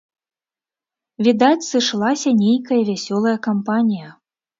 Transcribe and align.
Відаць, 1.27 1.65
сышлася 1.71 2.29
нейкая 2.39 2.79
вясёлая 2.89 3.35
кампанія. 3.49 4.09